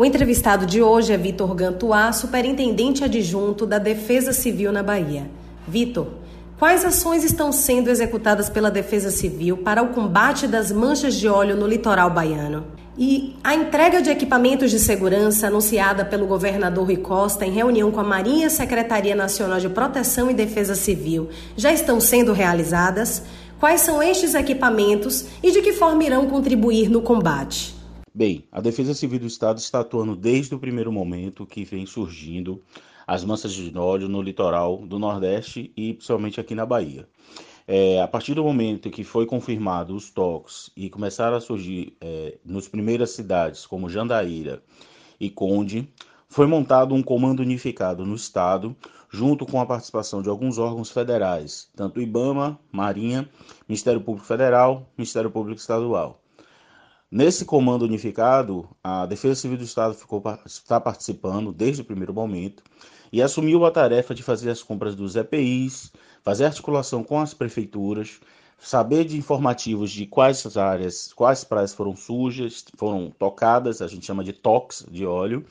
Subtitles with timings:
[0.00, 5.30] O entrevistado de hoje é Vitor Gantuá, superintendente adjunto da Defesa Civil na Bahia.
[5.68, 6.06] Vitor,
[6.58, 11.54] quais ações estão sendo executadas pela Defesa Civil para o combate das manchas de óleo
[11.54, 12.64] no litoral baiano?
[12.96, 18.00] E a entrega de equipamentos de segurança anunciada pelo governador Rui Costa em reunião com
[18.00, 21.28] a Marinha Secretaria Nacional de Proteção e Defesa Civil
[21.58, 23.22] já estão sendo realizadas?
[23.58, 27.78] Quais são estes equipamentos e de que forma irão contribuir no combate?
[28.12, 32.60] Bem, a Defesa Civil do Estado está atuando desde o primeiro momento que vem surgindo
[33.06, 37.08] as massas de óleo no litoral do Nordeste e principalmente aqui na Bahia.
[37.68, 42.36] É, a partir do momento que foi confirmado os toques e começaram a surgir é,
[42.44, 44.60] nas primeiras cidades como Jandaíra
[45.20, 45.88] e Conde,
[46.28, 48.74] foi montado um comando unificado no estado,
[49.08, 53.30] junto com a participação de alguns órgãos federais, tanto IBAMA, Marinha,
[53.68, 56.20] Ministério Público Federal, Ministério Público Estadual.
[57.12, 62.62] Nesse comando unificado, a Defesa Civil do Estado ficou, está participando desde o primeiro momento
[63.12, 65.90] e assumiu a tarefa de fazer as compras dos EPIs,
[66.22, 68.20] fazer articulação com as prefeituras,
[68.60, 74.22] saber de informativos de quais áreas, quais praias foram sujas, foram tocadas, a gente chama
[74.22, 75.44] de tox de óleo,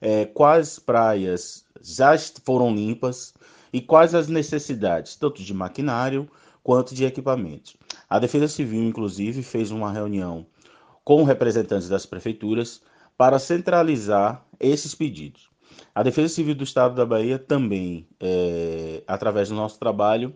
[0.00, 3.32] é, quais praias já foram limpas
[3.72, 6.28] e quais as necessidades, tanto de maquinário
[6.64, 7.76] quanto de equipamentos.
[8.10, 10.44] A Defesa Civil, inclusive, fez uma reunião
[11.06, 12.82] com representantes das prefeituras
[13.16, 15.48] para centralizar esses pedidos.
[15.94, 20.34] A Defesa Civil do Estado da Bahia também, é, através do nosso trabalho,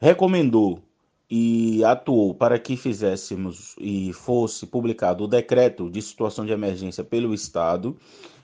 [0.00, 0.80] recomendou
[1.28, 7.34] e atuou para que fizéssemos e fosse publicado o decreto de situação de emergência pelo
[7.34, 7.96] Estado,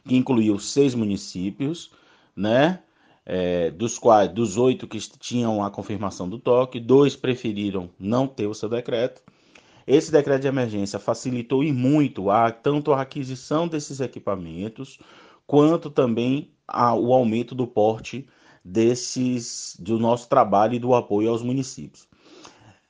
[0.05, 1.93] que incluiu seis municípios,
[2.35, 2.81] né?
[3.25, 8.49] É, dos quais, dos oito que tinham a confirmação do toque, dois preferiram não ter
[8.49, 9.23] o seu decreto
[9.89, 14.99] esse decreto de emergência facilitou e muito a, tanto a aquisição desses equipamentos,
[15.47, 18.29] quanto também a, o aumento do porte
[18.63, 22.07] desses do nosso trabalho e do apoio aos municípios.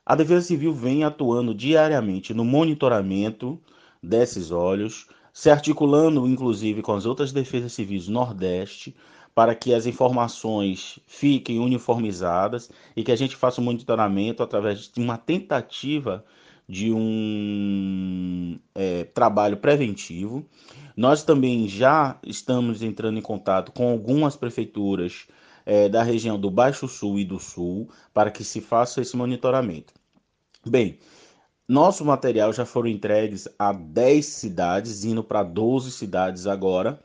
[0.04, 3.60] A Defesa Civil vem atuando diariamente no monitoramento
[4.02, 8.96] desses óleos, se articulando inclusive com as outras defesas civis do Nordeste,
[9.32, 14.90] para que as informações fiquem uniformizadas e que a gente faça o um monitoramento através
[14.92, 16.24] de uma tentativa
[16.68, 20.44] de um é, trabalho preventivo.
[20.96, 25.26] Nós também já estamos entrando em contato com algumas prefeituras
[25.64, 29.94] é, da região do Baixo Sul e do Sul para que se faça esse monitoramento.
[30.66, 30.98] Bem,
[31.66, 36.98] nosso material já foram entregues a 10 cidades, indo para 12 cidades agora,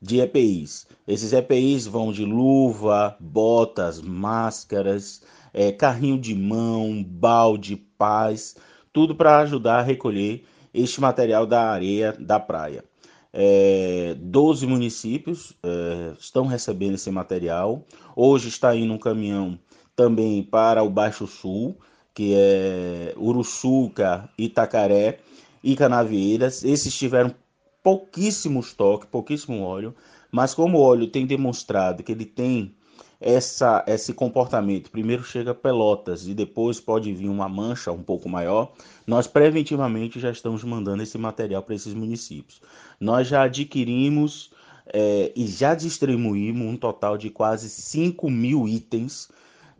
[0.00, 0.86] de EPIs.
[1.06, 8.56] Esses EPIs vão de luva, botas, máscaras, é, carrinho de mão, balde, paz,
[8.92, 12.84] tudo para ajudar a recolher este material da areia da praia.
[13.32, 17.84] É, 12 municípios é, estão recebendo esse material.
[18.16, 19.58] Hoje está indo um caminhão
[19.94, 21.76] também para o Baixo Sul,
[22.14, 25.18] que é Uruçuca, Itacaré
[25.62, 26.64] e Canavieiras.
[26.64, 27.34] Esses tiveram
[27.82, 29.94] pouquíssimo estoque, pouquíssimo óleo,
[30.30, 32.74] mas como o óleo tem demonstrado que ele tem
[33.20, 38.72] essa, esse comportamento, primeiro chega pelotas e depois pode vir uma mancha um pouco maior,
[39.06, 42.60] nós preventivamente já estamos mandando esse material para esses municípios.
[43.00, 44.50] Nós já adquirimos
[44.86, 49.28] é, e já distribuímos um total de quase 5 mil itens,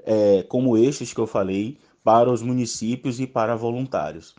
[0.04, 4.34] é, como estes que eu falei, para os municípios e para voluntários.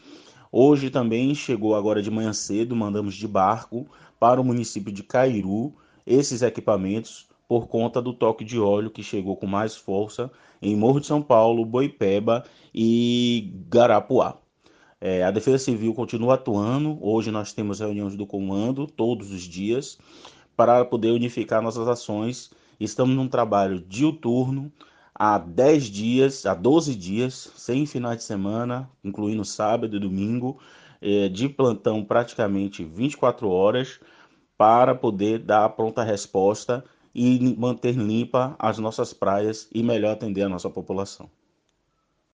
[0.52, 3.88] Hoje também chegou agora de manhã cedo, mandamos de barco
[4.20, 5.74] para o município de Cairu
[6.06, 10.30] esses equipamentos por conta do toque de óleo que chegou com mais força
[10.62, 14.38] em Morro de São Paulo, Boipeba e Garapuá.
[15.02, 17.00] É, a Defesa Civil continua atuando.
[17.02, 19.98] Hoje nós temos reuniões do comando todos os dias
[20.56, 22.52] para poder unificar nossas ações.
[22.80, 24.72] Estamos num trabalho diuturno
[25.16, 30.60] há 10 dias, há 12 dias, sem finais de semana, incluindo sábado e domingo,
[31.02, 34.00] é, de plantão praticamente 24 horas,
[34.56, 40.44] para poder dar a pronta resposta e manter limpa as nossas praias e melhor atender
[40.44, 41.30] a nossa população.